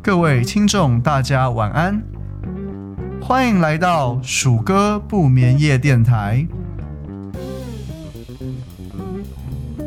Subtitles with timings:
[0.00, 2.02] 各位听众，大家晚安，
[3.20, 6.46] 欢迎来到鼠哥不眠夜电台。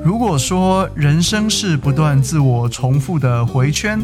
[0.03, 3.99] 如果说人生是不断自我重复的回圈，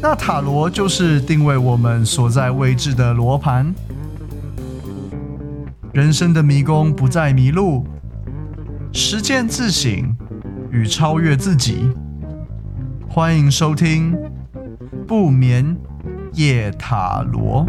[0.00, 3.74] 那塔罗就是定位我们所在位置的罗盘。
[5.92, 7.86] 人生的迷宫不再迷路，
[8.94, 10.14] 实践自省
[10.70, 11.90] 与超越自己。
[13.08, 14.14] 欢迎收听。
[15.06, 15.76] 不眠
[16.34, 17.66] 夜塔罗，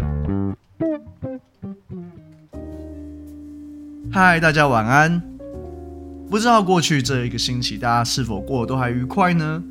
[4.10, 5.22] 嗨，大家晚安。
[6.30, 9.62] 不知道过去这一个星期，大家是否过得都还愉快呢？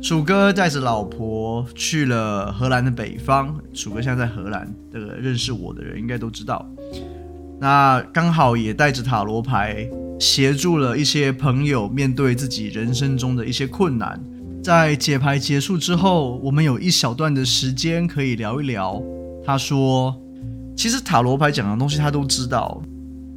[0.00, 3.56] 鼠哥带着老婆去了荷兰的北方。
[3.72, 6.64] 鼠哥现在在荷兰，这个认识我的人应该都知道。
[7.60, 9.88] 那刚好也带着塔罗牌，
[10.22, 14.22] 协助了一些朋友面对自己人生中的一些困难。
[14.62, 19.02] 在解牌结束之后，我们有一小段的时间可以聊一聊。
[19.44, 20.16] 他说
[20.78, 22.80] ：“其实塔罗牌讲的东西他都知道，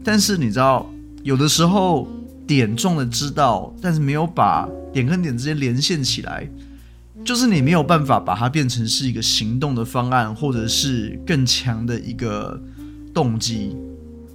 [0.03, 0.87] 但是你知道，
[1.23, 2.07] 有的时候
[2.45, 6.47] 点中了知道，但是没有把点跟点之间连线起来，
[7.25, 12.61] 就是你没有办法把它变成是一个行动的方案，或者是更强的一个
[13.11, 13.75] 动机。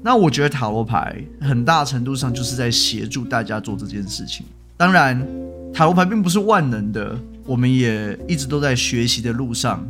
[0.02, 4.46] 那我觉得塔罗牌很大程度上就是在协助大家做这件事情。
[4.76, 5.26] 当然。”
[5.72, 9.88] 塔罗牌并不是万能的，我们也一直都在学习的路上。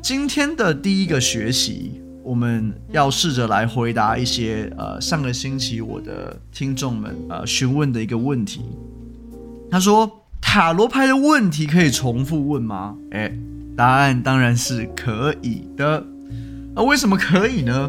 [0.00, 8.60] 今天的第一个学习，我们要试着来回答一些呃上个星期我的听众们呃询问的一个问题。
[9.68, 10.08] 他说
[10.40, 13.36] ：“塔罗牌的问题可以重复问吗？”诶，
[13.78, 16.04] 答案当然是可以的。
[16.74, 17.88] 那为什么可以呢？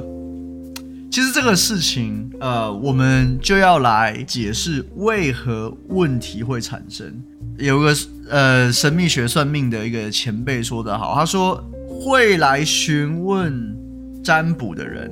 [1.10, 7.12] 其实这个事情，呃，我们就要来解释为何问题会产生。
[7.58, 7.96] 有个
[8.30, 13.76] 呃神秘学算命的一个前辈说得好，他说会来询问
[14.24, 15.12] 占卜的人，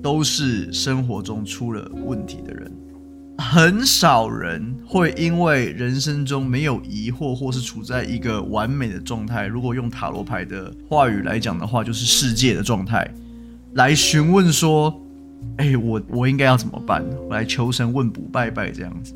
[0.00, 2.70] 都是生活中出了问题的人。
[3.40, 9.46] 很少人会因为人生中没有疑惑，或是处在一个完美的状态。
[9.46, 13.10] 如果用塔罗牌的话语来讲的话，就是世界的状态。
[13.72, 14.94] 来询问说
[15.56, 17.02] ：“哎、我我应该要怎么办？
[17.30, 19.14] 来求神问卜拜拜这样子，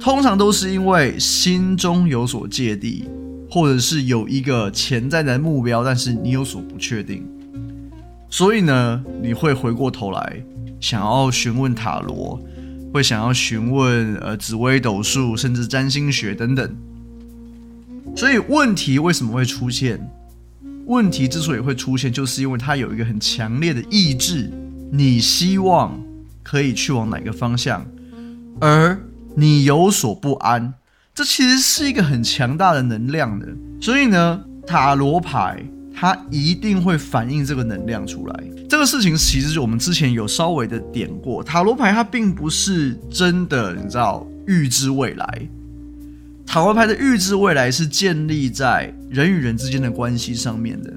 [0.00, 3.04] 通常都是因为心中有所芥蒂，
[3.48, 7.24] 或者是有一个潜在的目标，但是你有所不确定，
[8.28, 10.42] 所以呢，你会回过头来
[10.80, 12.40] 想要询问塔罗，
[12.94, 16.76] 会想要询问呃紫微斗数，甚至占星学等等。
[18.14, 20.08] 所以问题为什么会出现？
[20.86, 24.48] 问题之所以会出现，就是因为它有一个很强烈的意志，
[24.92, 26.00] 你希望
[26.44, 27.84] 可以去往哪个方向，
[28.60, 28.96] 而
[29.34, 30.74] 你有所不安，
[31.12, 33.48] 这其实是一个很强大的能量的。
[33.80, 38.44] 所以呢，塔罗牌它一定会反映这个能量出来。
[38.68, 45.48] 这个事情其实我们之前有稍微的点过，塔罗牌它并不是真的，你知道，预知未来。
[46.46, 50.92] 塔罗牌的预知未来是建立在人与人之间的关系上面的，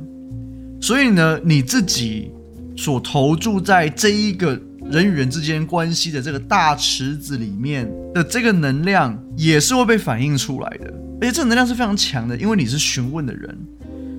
[0.82, 2.32] 所以呢，你自己
[2.76, 4.60] 所投注在这一个
[4.90, 10.94] 人与人之间关系的这个大池子里面的这个能量，也是会被反映出来的。
[11.22, 13.58] 而且这个能量是非常强的，因为你是询问的人，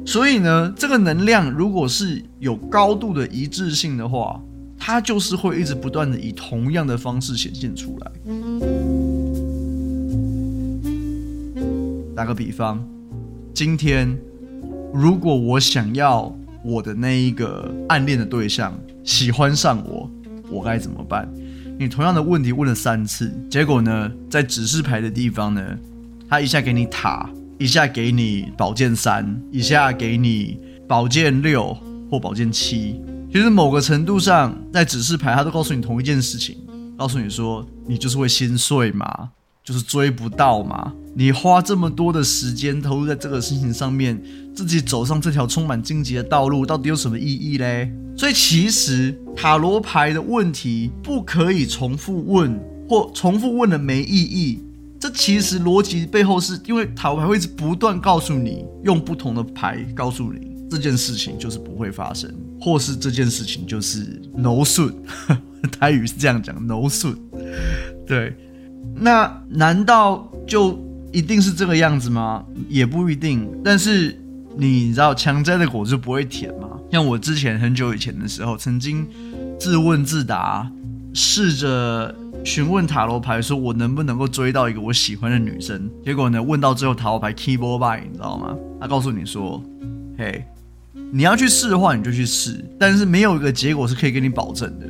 [0.09, 4.43] 所以呢，这个能量如果是有高度的一致性的话，
[4.79, 8.11] 它就是会一直不断的以同样的方式显现出来。
[12.17, 12.83] 打个比方，
[13.53, 14.19] 今天
[14.95, 18.73] 如果我想要我的那一个暗恋的对象
[19.05, 20.11] 喜欢上我，
[20.49, 21.31] 我该怎么办？
[21.79, 25.63] 你同样的问题问了三次，结果呢，在指示牌的地方呢，
[26.31, 31.77] 他一下给你塔，一下给你宝剑三，一下给你宝剑六
[32.11, 33.01] 或宝剑七。
[33.33, 36.57] 其实某个程度上，在指示牌，它都告诉你同一件事情，
[36.97, 39.31] 告诉你说，你就是会心碎嘛。
[39.65, 44.19] 就是追不到嘛，你花这么多的时间投入在这个事情上面，
[44.55, 47.93] 自己走上这条充满荆棘的道路，到底有什么意义嘞？
[48.17, 54.61] 所以其实塔罗牌的问题不可以重复问，或重复问了没意义。
[55.01, 64.93] 这其实逻辑背后是因为塔罗牌会一直不断告诉你，用不同的牌告诉你这件事情就是不会发生，或是这件事情就是 no 顺
[65.71, 67.17] 台语是这样讲 no 顺
[68.07, 68.37] 对。
[69.01, 70.77] 那难道就
[71.13, 72.45] 一定是这个样子吗？
[72.69, 73.49] 也不一定。
[73.65, 74.19] 但是
[74.57, 76.69] 你知道，强摘的果子不会甜吗？
[76.91, 79.07] 像我之前很久以前的时候，曾经
[79.61, 80.69] 自问自答，
[81.15, 82.13] 试着
[82.45, 85.91] 询问塔罗牌，说我能不能够追到一个我喜欢的女生。
[86.05, 88.57] 结果呢，问到最后塔罗牌 keyboard by，你知道吗？
[88.81, 89.63] 他告诉你说
[90.17, 90.45] ：“嘿，
[91.13, 94.87] 你要去试的话，你就去试，但是没有一个结果是可以给你保证的。”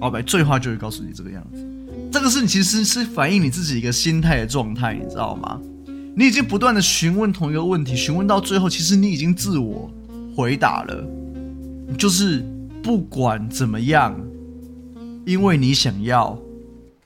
[0.00, 1.66] 塔罗牌最坏就会告诉你这个样子。
[2.10, 5.60] 这个是你其实是反映你自己一个心态的状态，你知道吗？
[6.16, 9.90] 你已经不断的询问同一个问题，询问到最后，其实你已经自我
[10.36, 11.04] 回答了。
[11.98, 12.44] 就是
[12.82, 14.18] 不管怎么样，
[15.24, 16.38] 因为你想要，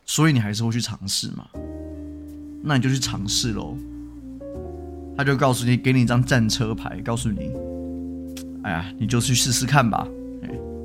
[0.08, 1.44] 所以你还是会去尝试嘛。
[2.62, 3.76] 那你就去尝试喽。
[5.14, 7.50] 他就告诉你，给你一张战车牌，告诉你，
[8.62, 10.08] 哎呀，你就去试试看吧。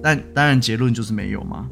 [0.04, 1.70] 但当然结论就是没有嘛。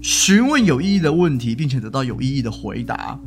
[0.00, 3.18] 询问有意义的问题，并且得到有意义的回答，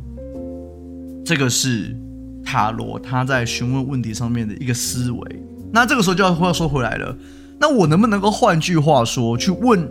[1.22, 1.94] 这个是
[2.42, 5.42] 塔罗他在询问问题上面的一个思维。
[5.70, 7.14] 那这个时候就要话说回来了，
[7.60, 9.86] 那我能不能够换句话说，去问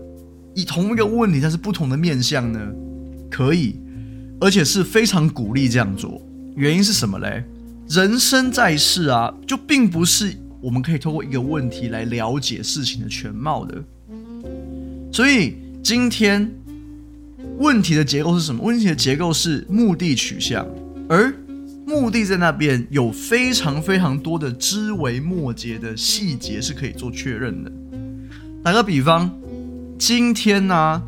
[0.57, 2.59] 以同一个问题，但是不同的面向呢？
[3.29, 3.75] 可以，
[4.41, 6.19] 而且是非常鼓励这样做。
[6.55, 7.43] 原因是什么嘞？
[7.87, 13.83] 人生在世啊，就并不是我们可以透过一个问题来了解事情的全貌的。
[15.13, 16.51] 所以今天。
[17.59, 18.61] 问题的结构是什么？
[18.63, 20.67] 问题的结构是目的取向，
[21.09, 21.33] 而
[21.87, 27.71] 目的在那边有非常非常多的枝微末节的细节是可以做确认的。
[28.63, 29.31] 打个比方，
[29.97, 31.01] 今天呢、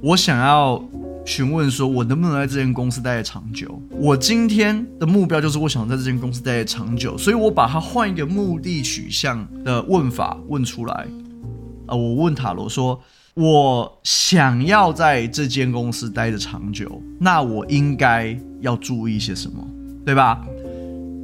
[0.00, 0.82] 我想要
[1.24, 3.80] 询问说，我能不能在这间公司待得长久？
[3.90, 10.94] 我今天的目标就是我想在这间公司待得长久，所以我把它换一个目的取向的问法问出来。
[10.94, 13.00] 啊、呃，我问塔罗说。
[13.34, 19.62] 我想要在这间公司待得长久，那我应该要注意些什么，
[20.06, 20.42] 对吧？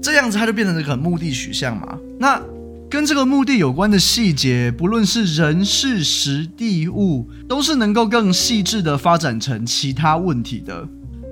[0.02, 1.98] 这样子它就变成这个目的取向嘛。
[2.18, 2.38] 那
[2.92, 10.86] 跟这个目的有关的细节，不论是人事时地物，都是能够更细致的发展成其他问题的。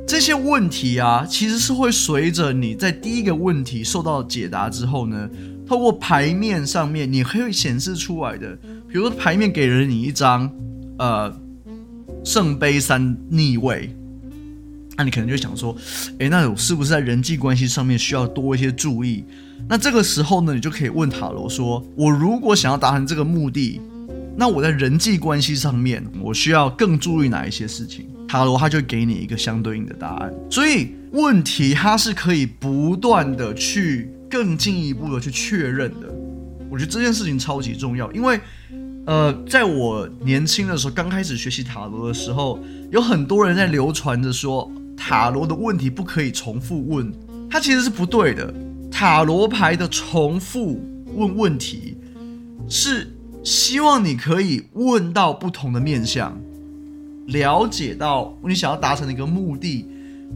[0.08, 5.28] 这些问题啊，其实是会随着你在第一个问题受到解答之后呢，
[5.66, 8.56] 透过牌面上面你会显示出来的。
[8.88, 10.50] 比如说牌面给了你一张。
[10.96, 11.34] 呃，
[12.24, 13.94] 圣杯三逆位，
[14.96, 15.76] 那你可能就想说，
[16.18, 19.24] 诶，那我是不是在人际关系上面需要多一些注意？
[19.68, 23.80] 那这个时候呢，你就可以问塔罗说，我如果想要达成这个目的，
[24.36, 28.06] 那我在人际关系上面，我需要更注意哪一些事情？
[28.26, 30.32] 塔罗它就给你一个相对应的答案。
[30.50, 36.12] 所以问题它是可以不断的去更进一步的去确认的。
[36.68, 38.40] 我觉得这件事情超级重要，因为。
[39.06, 42.60] 呃，在我年轻的时候，刚开始学习塔罗的时候，
[42.92, 47.10] 有很多人在流传着说，塔罗的问题不可以重复问，
[47.50, 48.54] 它其实是不对的。
[48.90, 50.80] 塔罗牌的重复
[51.14, 51.96] 问问题，
[52.68, 53.08] 是
[53.42, 56.38] 希望你可以问到不同的面向，
[57.28, 59.86] 了解到你想要达成的一个目的，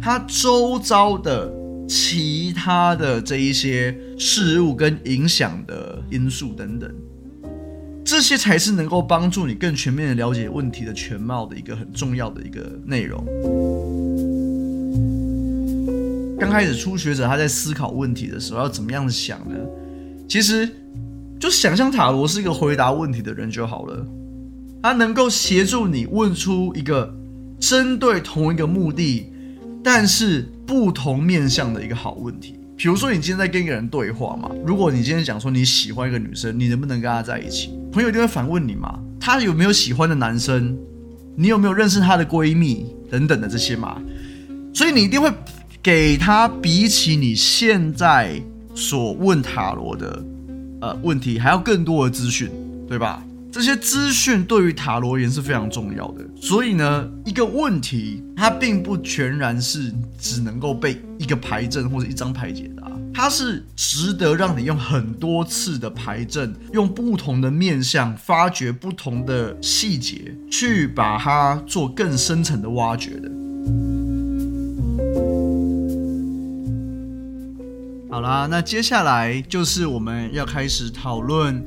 [0.01, 1.53] 它周遭的
[1.89, 6.91] 其他的这一些事物跟影响的因素等等。
[8.05, 13.25] 这些才是能够帮助你更全面的了解问题的全貌的一个很重要的一个内容。
[16.38, 19.56] 刚开始初学者他在思考问题的时候要怎么样想呢？
[20.28, 20.69] 其实
[21.38, 24.06] 就想象塔罗是一个回答问题的人就好了，
[24.82, 27.14] 他能够协助你问出一个
[27.60, 29.31] 针对同一个目的，
[29.82, 32.58] 但是不同面向的一个好问题。
[32.76, 37.70] 比如说，你今天在跟一个人对话嘛，如果你今天讲说你喜欢一个女生，你能不能跟她在一起？
[37.93, 40.76] 朋友一定会反问你嘛，她有没有喜欢的男生？
[41.36, 44.03] 你有没有认识她的闺蜜等等的这些嘛？
[44.72, 45.31] 所以你一定会
[45.84, 48.41] 给他比起你现在
[48.74, 50.24] 所问塔罗的
[50.81, 52.50] 呃问题还要更多的资讯，
[52.88, 53.22] 对吧？
[53.53, 73.31] 这些资讯对于塔罗而言是非常重要的，所以呢，一个问题它并不全然是只能够被一个牌阵或者一张牌解答，它是值得让你用很多次的牌阵，用不同的面向发掘不同的细节，去把它做更深层的挖掘的。
[78.15, 81.61] 好啦，那接下来就是我们要开始讨论。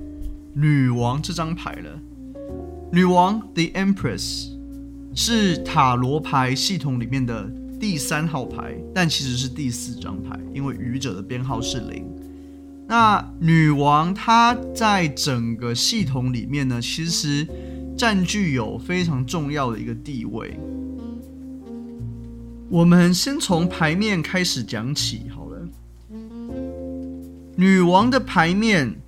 [0.53, 1.99] 女王这张牌了，
[2.89, 4.47] 女王 The Empress
[5.13, 7.51] 是塔罗牌系统里面的
[7.81, 12.05] 第三号牌，但其实是第四张牌，因为愚者的编号是零。
[12.87, 17.45] 那女王她在整个系统里面呢，其实
[17.97, 20.57] 占据有非常重要的一个地位。
[22.69, 25.23] 我们先从牌面开始讲起。
[27.59, 29.01] 女王的牌面。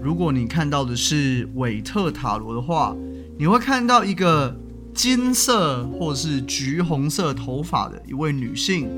[0.00, 2.96] 如果你看到的是韦特塔罗的话，
[3.36, 4.56] 你会看到一个
[4.94, 8.88] 金色或是橘红色头发的一位女性，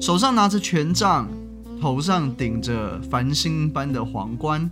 [0.00, 1.28] 手上拿着权杖，
[1.78, 4.70] 头上顶着繁星般的皇冠，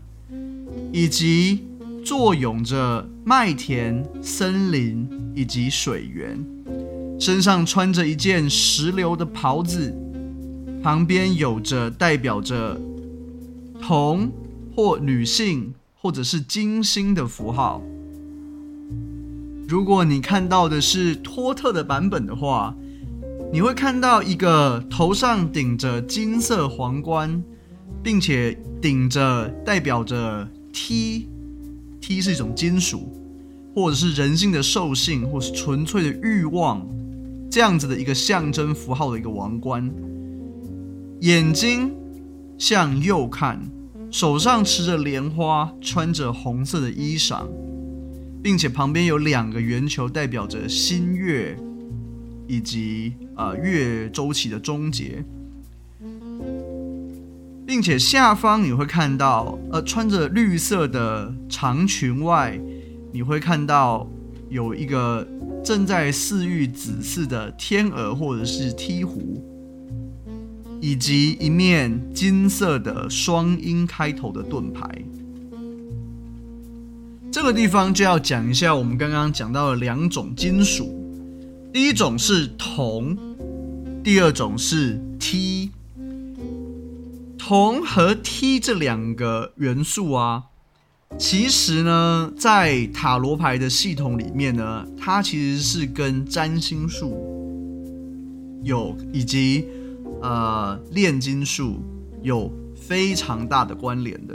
[0.90, 1.62] 以及
[2.02, 6.42] 坐拥着麦田、森林以及水源，
[7.20, 9.94] 身上穿着一件石榴的袍子，
[10.82, 12.80] 旁边有着代表着
[13.80, 14.30] 铜
[14.74, 17.82] 或女性或者是金星的符号。
[19.68, 22.74] 如果你看到的是托特的版本的话，
[23.52, 27.42] 你会看到一个头上顶着金色皇冠，
[28.02, 33.12] 并且顶着代表着 T，T 是一种金属，
[33.74, 36.86] 或者是人性的兽性，或是纯粹的欲望，
[37.50, 39.90] 这样子的一个象征符号的一个王冠，
[41.20, 41.92] 眼睛
[42.58, 43.60] 向右看，
[44.10, 47.46] 手上持着莲花，穿着红色的衣裳，
[48.42, 51.56] 并且旁边有两个圆球，代表着新月。
[52.48, 55.24] 以及呃月周期的终结，
[57.66, 62.56] 并且下方你会看到呃穿着绿色的长裙外，
[63.10, 64.08] 你会看到
[64.48, 65.26] 有一个
[65.64, 69.42] 正在饲育子嗣的天鹅或者是鹈鹕，
[70.80, 74.88] 以及一面金色的双鹰开头的盾牌。
[77.30, 80.94] 这个地方就要讲一下我们刚刚讲到的两种金属。
[81.72, 83.16] 第一种是铜，
[84.02, 85.70] 第二种是 T。
[87.36, 90.44] 铜和 T 这两个元素啊，
[91.18, 97.14] 其实呢，在塔罗牌的系统里面呢，它其实是跟占星术
[98.64, 99.66] 有以及
[100.22, 101.80] 呃炼金术
[102.22, 104.34] 有非常大的关联的。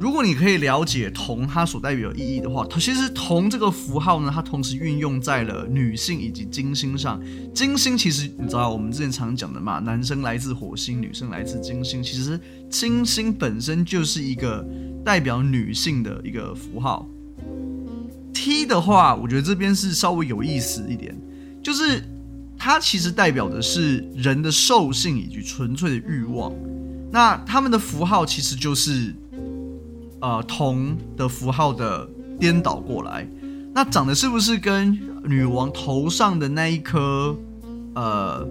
[0.00, 7.22] 如果你可以了解铜它所代表的意义的话，它其实铜这个符号呢，它同时运用在了女性以及金星上。
[7.54, 12.02] 金星其实你知道我们之前常讲的嘛，男生来自火星，女生来自金星。
[12.02, 14.66] 其实金星本身就是一个
[15.04, 17.08] 代表女性的一个符号。
[18.34, 21.16] T 的话，我觉得这边是稍微有意思一点，
[21.62, 22.02] 就是
[22.64, 26.52] 它其实代表的是人的兽性以及纯粹的欲望。
[27.10, 29.12] 那他们的符号其实就是。
[30.24, 33.26] 呃，铜的符号的颠倒过来，
[33.74, 37.36] 那长得是不是跟女王头上的那一颗
[37.96, 38.46] 呃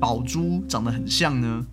[0.00, 1.64] 宝珠长得很像呢？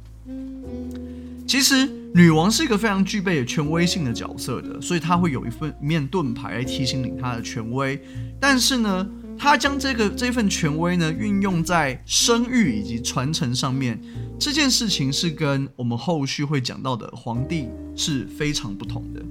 [1.48, 8.00] 其实女王是一个非常具备权威性的角色的，所以她会有一份面盾牌来提醒你她的权威。
[8.40, 13.98] 但是呢，他将这个这份权威呢运用在生育以及传承上面，
[14.38, 19.24] 这件事情是跟我们后续会讲到的皇帝是非常不同的。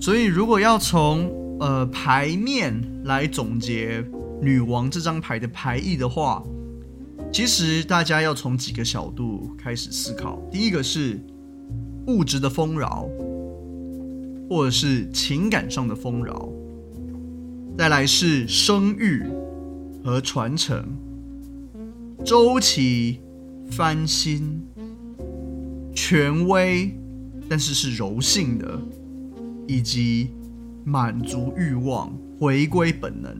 [0.00, 2.74] 所以，如果要从呃牌面
[3.04, 4.04] 来总结
[4.40, 6.42] 女王这张牌的牌意的话，
[7.32, 10.42] 其实大家要从几个角度开始思考。
[10.50, 11.20] 第一个是
[12.08, 13.08] 物质的丰饶，
[14.50, 16.34] 或者是情感上的丰饶；
[17.76, 19.24] 再来是生育
[20.04, 20.84] 和传承，
[22.24, 23.20] 周期
[23.70, 24.62] 翻新，
[25.94, 26.94] 权威，
[27.48, 28.78] 但是是柔性的。
[29.68, 30.28] 以及
[30.84, 33.32] 满足欲望，回归本能。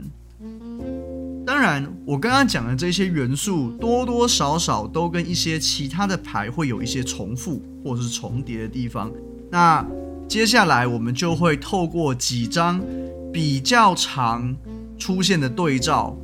[1.45, 9.13] 当然，我刚刚讲的这些元素多多少少都跟一些其他的牌会有一些重复或者是重叠的地方。
[9.51, 9.85] 那
[10.29, 12.81] 接下来我们就会透过几张
[13.33, 14.55] 比较常
[14.99, 16.17] 出现的对照，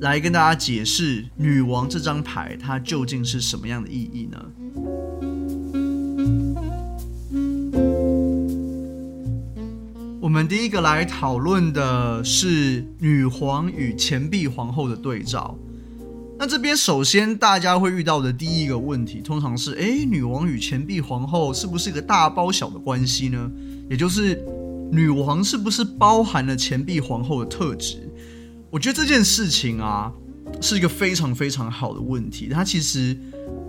[0.00, 4.38] 来跟大家解释女王这张牌它究竟是什么样的意义呢？
[10.20, 15.56] 我们第一个来讨论的是女皇与钱币皇后的对照。
[16.38, 23.50] 那这边首先大家会遇到的第一个问题，通常是：诶，女王与钱币皇后是不是一个大包小的关系呢？
[23.88, 24.40] 也就是
[24.90, 28.08] 女王是不是包含了钱币皇后的特质？
[28.70, 30.12] 我觉得这件事情啊，
[30.60, 32.48] 是一个非常非常好的问题。
[32.48, 33.16] 它其实，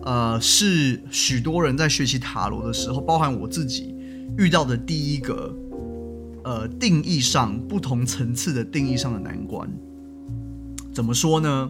[0.04, 3.96] 呃，是许多人在学习塔罗的时候，包含我自己
[4.38, 5.56] 遇到的第一个。
[6.42, 9.70] 呃，定义上不同层次的定义上的难关，
[10.92, 11.70] 怎么说呢？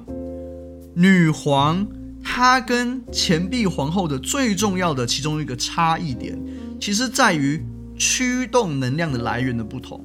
[0.94, 1.86] 女皇
[2.24, 6.40] 她跟钱币皇后的最重要的其中一个差异点，
[6.80, 7.62] 其实在于
[8.00, 10.04] 驱动能量的来源的不同。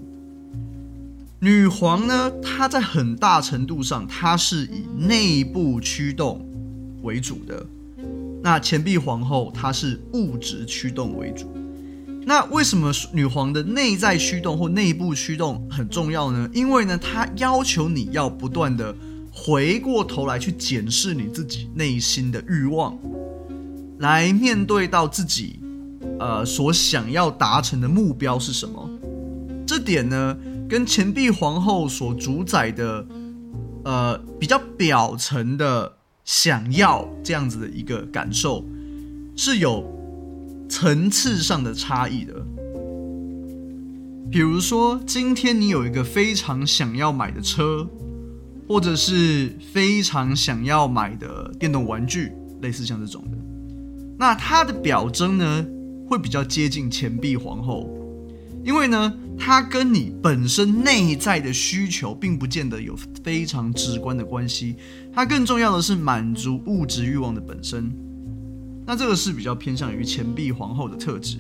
[1.39, 6.45] 女皇呢，她在很大程度上，她是以内部驱动
[7.03, 7.65] 为主的，
[8.43, 11.47] 那钱币皇后她是物质驱动为主。
[12.27, 16.49] 那为什么女皇的内在驱动或内部驱动很重要呢？
[16.53, 18.97] 因为呢，她要求你要不断的
[19.31, 22.99] 回过头来去检视你自己内心的欲望，
[23.99, 25.61] 来面对到自己，
[26.19, 28.91] 呃，所想要达成的目标是什么。
[29.67, 30.37] 这点呢，
[30.69, 33.07] 跟钱币皇后所主宰的，
[33.85, 35.93] 呃，比较表层的
[36.25, 38.65] 想要这样子的一个感受，
[39.37, 39.93] 是有。
[40.67, 42.35] 层次上的差异的，
[44.31, 47.87] 比如说，今天你有一个非常想要买的车，
[48.67, 53.37] 或者是非常想要买的电动玩具，类似像这种的，
[54.19, 55.65] 那它的表征呢，
[56.07, 57.89] 会比较接近钱币皇后，
[58.65, 64.77] 因为呢，它跟你本身内在的需求并不见得有非常直观的关系，
[65.13, 67.91] 它更重要的是满足物质欲望的本身。
[68.87, 71.39] 那这个是比较偏向于钱币皇后的特质。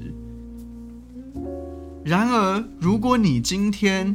[2.03, 4.15] 然而，如果你今天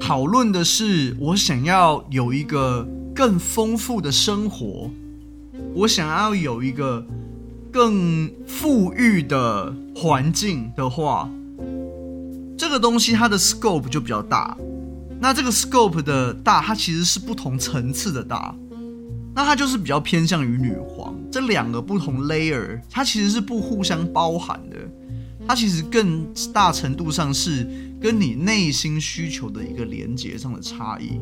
[0.00, 4.90] 讨论的是我想要有一个更丰富的生活，
[5.74, 7.06] 我想要有一个
[7.72, 11.30] 更富裕的环境的话，
[12.56, 14.56] 这个东西它的 scope 就比较大。
[15.20, 18.54] 那这个 scope 的大，它其实是不同层次的大。
[19.34, 24.76] 那它就是比较偏向于女皇，这两个不同 layer，它其实是不互相包含的，
[25.46, 27.64] 它其实更大程度上是
[28.00, 31.20] 跟你内心需求的一个连接上的差异。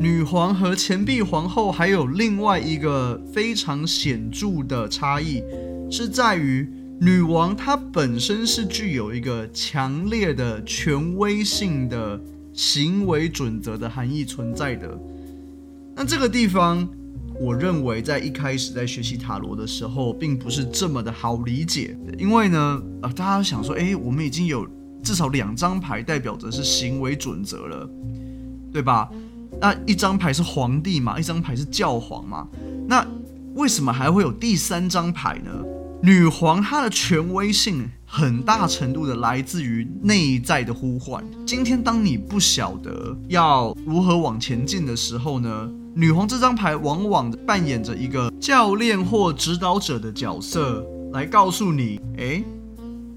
[0.00, 5.42] 女皇和钱币皇后还有另外一个非常显著的差异，
[5.90, 6.66] 是在于
[6.98, 12.20] 女王她本身是具有一个强烈的权威性的。
[12.52, 14.98] 行为准则的含义存在的，
[15.94, 16.86] 那这个地方，
[17.40, 21.96] 我认为在一开始在学习塔罗的时候，并不是这么的好理解。
[22.18, 24.66] 因为呢，呃，大家想说，诶，我们已经有
[25.00, 27.88] 至少两张牌代表着是行为准则了，
[28.72, 29.08] 对吧？
[29.60, 32.48] 那一张牌是皇帝嘛，一张牌是教皇嘛，
[32.88, 33.06] 那
[33.54, 35.50] 为什么还会有第三张牌呢？
[36.02, 41.22] 女皇她的权威性很大程度的来自于内在的呼唤。
[41.46, 52.42] 今天当你不晓得要如何往前进的时候呢，女皇这张牌往往扮演着一个教练或指导者的角色，来告诉你：诶，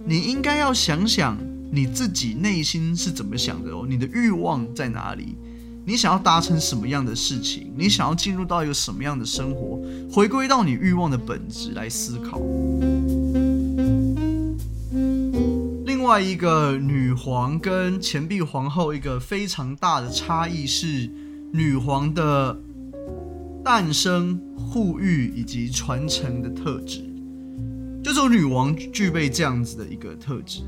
[0.03, 1.37] 你应该要想想
[1.71, 5.37] 你自己内心是怎么想的哦，你的欲望在哪里？
[5.85, 7.73] 你想要达成什么样的事情？
[7.75, 9.81] 你想要进入到一个什么样的生活？
[10.09, 12.39] 回归到你欲望的本质来思考。
[15.85, 21.09] 另外一个女皇跟钱币皇后一个非常大的差异是，
[21.51, 22.57] 女皇的
[23.61, 27.03] 诞生、护育以及传承的特质，
[28.01, 30.61] 就是女王具备这样子的一个特质。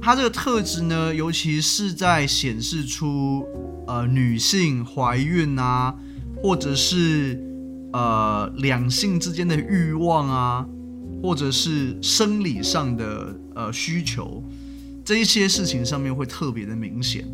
[0.00, 3.44] 它这个特质呢，尤其是在显示出。
[3.90, 5.92] 呃，女性怀孕啊，
[6.36, 7.36] 或者是
[7.92, 10.64] 呃两性之间的欲望啊，
[11.20, 14.44] 或者是生理上的呃需求，
[15.04, 17.26] 这一些事情上面会特别的明显。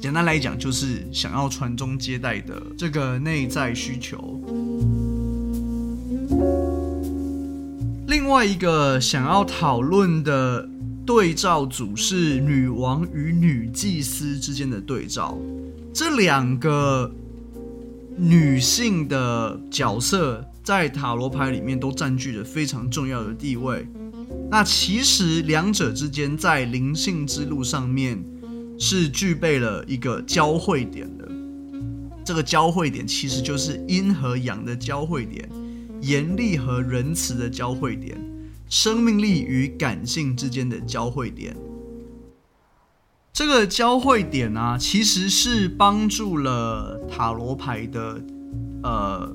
[0.00, 4.40] 简单来讲，就是想要传宗接代的这个内在需求。
[8.06, 10.68] 另外一个想要讨论的。
[11.06, 15.38] 对照组是女王与女祭司之间的对照，
[15.98, 17.10] 这两个
[18.18, 23.88] 女性的角色在塔罗牌里面都占据着非常重要的地位。
[24.50, 28.22] 那其实两者之间在灵性之路上面
[28.78, 31.26] 是具备了一个交汇点的，
[32.22, 35.48] 这个交汇点其实就是阴和阳的交汇点，
[36.02, 38.20] 严厉和仁慈的交汇点。
[38.68, 41.56] 生命力与感性之间的交汇点，
[43.36, 48.18] 这个交汇点啊，其实是帮助了塔罗牌的
[48.82, 49.30] 呃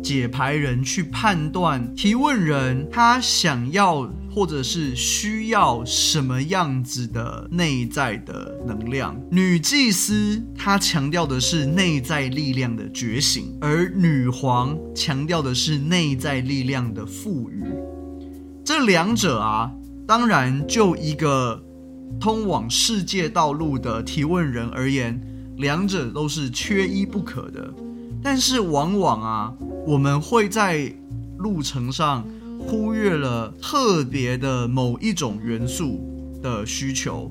[0.00, 9.20] 解牌人去判断提问人他想要或者是需要什么样子的内在的能量。
[9.28, 17.64] 女祭司她强调的是内在力量的觉醒，而女皇强调的是内在力量的赋予。
[18.64, 19.72] 这两者啊，
[20.06, 21.60] 当然就一个
[22.20, 25.20] 通往世界道路的提问人而言，
[25.56, 27.72] 两者都是缺一不可的。
[28.22, 29.54] 但是往往啊，
[29.86, 30.90] 我们会在
[31.36, 32.24] 路程上
[32.58, 36.00] 忽略了特别的某一种元素
[36.42, 37.30] 的需求，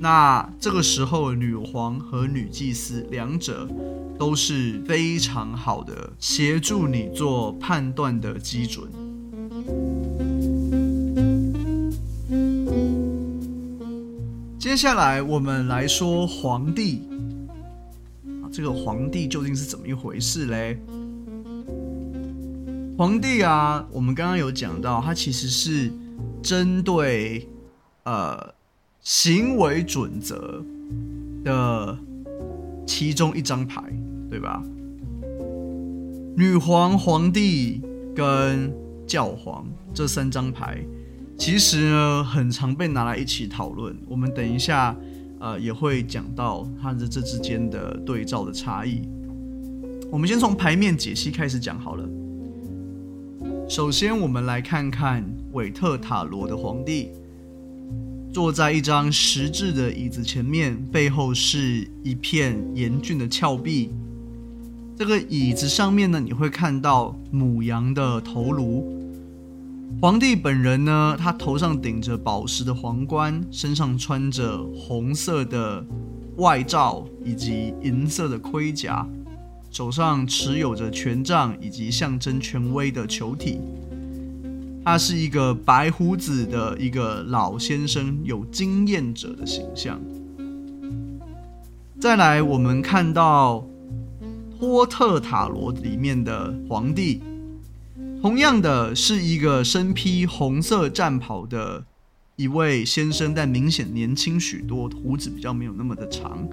[0.00, 3.68] 那这个时候，女皇和女祭司两者
[4.18, 8.88] 都是非常好的协助你做判断的基准。
[14.72, 17.02] 接下来，我们来说皇帝。
[18.50, 20.78] 这个皇帝究竟是怎么一回事嘞？
[22.96, 25.92] 皇帝啊，我们刚刚有讲到，他其实是
[26.42, 27.46] 针对
[28.04, 28.54] 呃
[29.02, 30.64] 行为准则
[31.44, 31.98] 的
[32.86, 33.82] 其中一张牌，
[34.30, 34.62] 对吧？
[36.34, 37.82] 女皇、皇帝
[38.16, 38.72] 跟
[39.06, 40.82] 教皇这三张牌，
[41.44, 43.96] 其实呢很常被拿来一起讨论。
[44.06, 44.96] 我们等一下。
[45.40, 49.02] 呃，也会讲到它的这之间的对照的差异。
[50.08, 52.08] 我们先从牌面解析开始讲好了。
[53.68, 57.08] 首先，我们来看看韦特塔罗的皇帝，
[58.32, 63.90] 坐在一张石质的椅子前面，背后是一片严峻的峭壁。
[64.96, 69.01] 这个椅子上面呢，你会看到母羊的头颅。
[70.00, 75.84] 皇帝本人呢，他头上顶着宝石的皇冠，身上穿着红色的
[76.36, 79.06] 外罩以及银色的盔甲，
[79.70, 83.60] 手上持有着权杖以及象征权威的球体。
[84.84, 90.00] 他是一个白胡子的一个老先生，有经验者的形象。
[92.00, 93.64] 再来，我们看到
[94.58, 97.22] 托特塔罗里面的皇帝。
[98.22, 101.84] 同样的是一个身披红色战袍的
[102.36, 106.48] 一位先生，但明显年轻许多，胡子比较没有那么的长。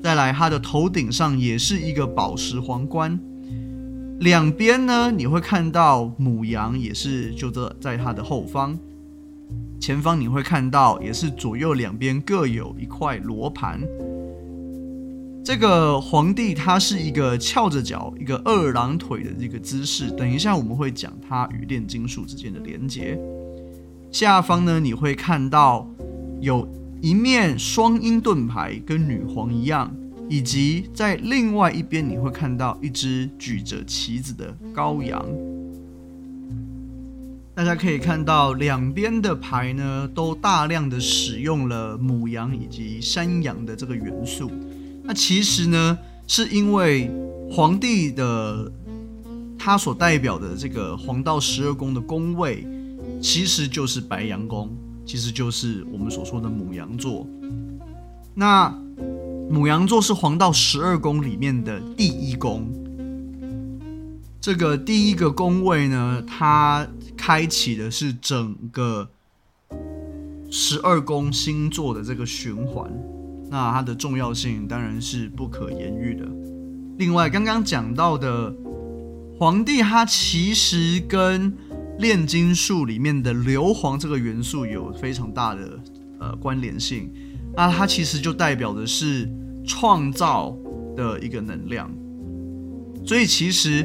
[0.00, 3.18] 再来，他的头顶上也是一个宝石皇冠，
[4.20, 8.78] 两边呢，你会看到母羊，也是就在在他的后方，
[9.80, 13.80] 前方你会看到也是左右两边各有一块罗盘。
[15.42, 20.10] 这个皇帝他是一个翘着脚，一个二郎腿的这个姿势。
[20.10, 23.18] 等一下我们会讲他与炼金术之间的连接。
[24.12, 25.88] 下方呢，你会看到
[26.40, 26.68] 有
[27.00, 29.92] 一面双鹰盾牌，跟女皇一样，
[30.28, 35.24] 以及在另外一边你会看到一只举着旗子的羔羊。
[37.54, 44.50] 大家可以看到两边的牌呢，都大量的使用了母羊以及山羊的这个元素。
[45.02, 47.10] 那其实呢，是因为
[47.50, 48.70] 皇帝的
[49.58, 52.66] 他所代表的这个黄道十二宫的宫位，
[53.20, 54.70] 其实就是白羊宫，
[55.04, 57.26] 其实就是我们所说的母羊座。
[58.34, 58.72] 那
[59.50, 62.68] 母羊座是黄道十二宫里面的第一宫，
[64.40, 66.86] 这个第一个宫位呢，它
[67.16, 69.10] 开启的是整个
[70.50, 72.88] 十二宫星座的这个循环。
[73.50, 76.24] 那它的重要性当然是不可言喻的。
[76.98, 78.54] 另外，刚刚讲到的
[79.38, 81.52] 皇帝，他其实跟
[81.98, 85.80] 炼金术里面的硫磺这个元素有非常大的
[86.20, 87.12] 呃关联性。
[87.56, 89.28] 那它其实就代表的是
[89.66, 90.56] 创造
[90.96, 91.90] 的一个能量。
[93.04, 93.84] 所以其实。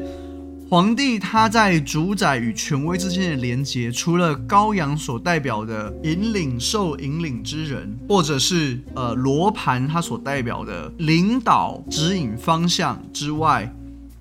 [0.68, 13.72] 皇帝他在主宰与权威之间的连接，除了羔羊所代表的引领受引领之人，或者是呃罗盘它所代表的领导指引方向之外，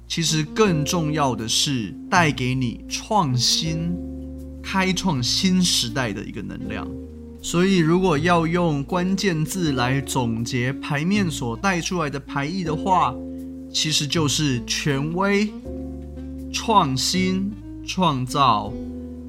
[0.07, 3.97] 其实更重要的是带给你创新、
[4.63, 6.87] 开创新时代的一个能量。
[7.41, 13.15] 所以，如果要用关键字来总结牌面所带出来的牌意的话，
[13.73, 15.51] 其实就是权威。
[16.55, 17.51] 创新、
[17.85, 18.73] 创造、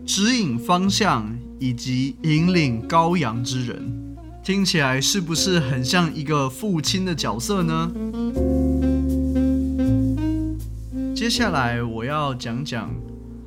[0.06, 1.28] 指引方向
[1.60, 7.92] 以及引领羔羊之人，听起来是不是很像一个父亲的角色呢？
[11.16, 12.94] 接下来我要讲讲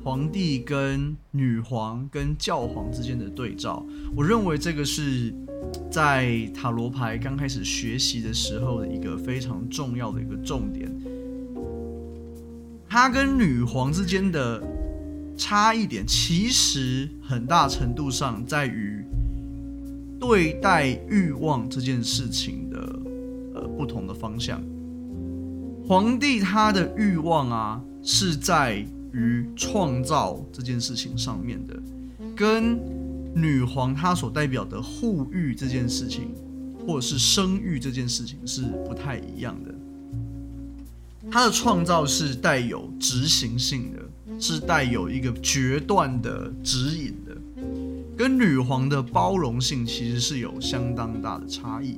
[0.03, 3.85] 皇帝跟女皇跟教皇之间的对照。
[4.13, 5.33] 我认为这个是
[5.89, 10.93] 在塔罗牌刚开始学习的时候的一个非常重要的一个重点。
[12.89, 14.61] 他跟女皇之间的
[15.37, 19.05] 差异点，其实很大程度上在于
[20.19, 22.99] 对待欲望这件事情的
[23.53, 24.59] 呃不同的方向。
[25.87, 31.79] 皇帝他的欲望啊，是在于创造这件事情上面的，
[32.35, 32.79] 跟
[33.35, 36.33] 女皇她所代表的护欲这件事情，
[36.85, 39.73] 或者是生育这件事情是不太一样的。
[41.31, 43.99] 它的创造是带有执行性的，
[44.39, 47.37] 是带有一个决断的指引的。
[48.17, 51.97] 跟女皇的包容性其实是有相当大的差异。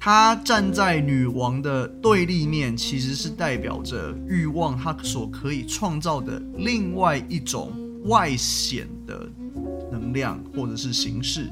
[0.00, 7.72] 她站在女王的对立面，其实是代表着欲望，她所可以创造的另外一种
[8.04, 9.28] 外显的
[9.90, 11.50] 能量或者是形式。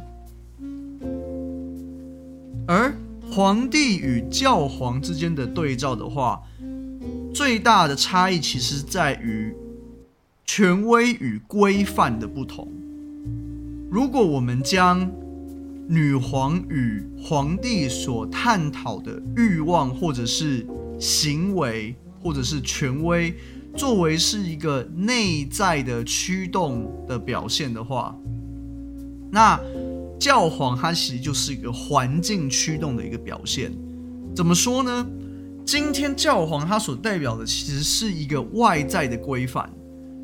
[2.67, 2.95] 而
[3.31, 6.41] 皇帝与教皇之间的对照的话，
[7.33, 9.55] 最大的差异其实在于
[10.45, 12.69] 权威与规范的不同。
[13.91, 15.11] 如果我们将
[15.89, 20.67] 女皇与皇帝所探讨的欲望，或者是
[20.99, 23.35] 行为，或者是权威，
[23.77, 28.17] 作为是一个内在的驱动的表现的话，
[29.31, 29.59] 那
[30.19, 33.73] 教皇它其实就是一个环境驱动的一个表现。
[34.35, 35.07] 怎么说呢？
[35.65, 39.71] 今天教皇它所代表的其实是一个外在的规范，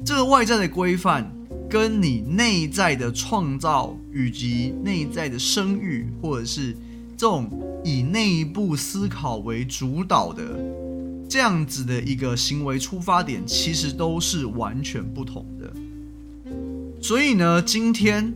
[0.04, 1.32] 这个外在的规范。
[1.68, 6.72] 跟你内在的创造，以及内在的生育，或者是
[7.16, 7.50] 这种
[7.84, 10.44] 以内部思考为主导的
[11.28, 15.72] 这样子的一个行为出发点，其实都是完全不同的。
[17.02, 18.32] 所以呢，今天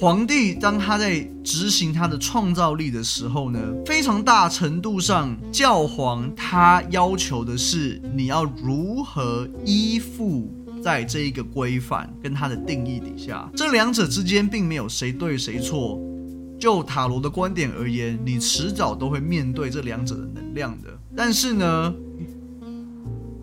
[0.00, 10.50] 皇帝当他在执行他的创造力的时候呢，非常大程度上，教皇他要求的是你要如何依附。
[10.82, 16.00] 在这一个规范跟它的定义底下，这两者之间并没有谁对谁错。
[16.58, 20.88] 就塔罗的观点而言，你迟早都会面对这两者的能量的。
[21.14, 21.94] 但是呢，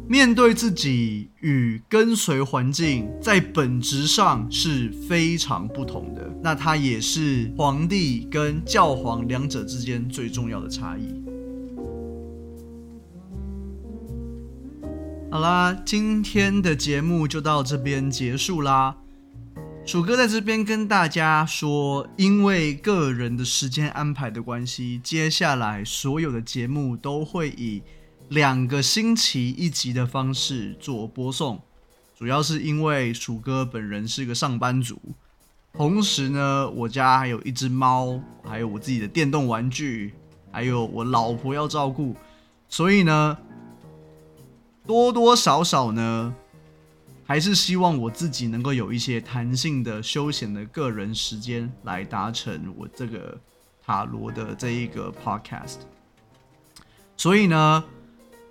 [0.09, 6.31] 面对自己与跟随环境，在本质上是非常不同的。
[6.41, 11.23] 那它也是皇帝跟教皇两者之间最重要的差异。
[15.29, 18.95] 好啦，今天的节目就到这边结束啦。
[19.85, 27.81] 鼠哥在这边跟大家说，因为个人的时间安排的关系，接下来所有的节目都会以
[28.29, 31.61] 两个星期一集的方式做播送。
[32.17, 34.99] 主要是因为鼠哥本人是个上班族，
[35.73, 40.13] 同时呢，我家还有一只猫，还有我自己的电动玩具，
[40.51, 42.15] 还有我老婆要照顾，
[42.69, 43.37] 所以呢。
[44.85, 46.33] 多多少少呢，
[47.25, 53.37] 还是希望我自己能够有一些弹性的休闲的个人时间，来达成我这个
[53.85, 55.79] 塔罗的这一个 podcast。
[57.17, 57.83] 所以呢，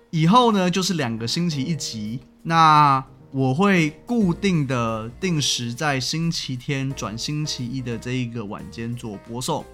[0.09, 9.65] 以后呢就是两个星期一集，那我会固定的定时在星期天转星期一的这一个晚间做播送，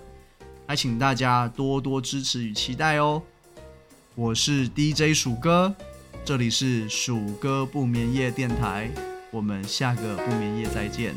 [0.67, 3.22] 还请大家多多支持与期待哦。
[4.15, 5.74] 我是 DJ 鼠哥。
[6.26, 8.89] 这里是鼠哥不眠夜电台，
[9.30, 11.13] 我们下个不眠夜再见。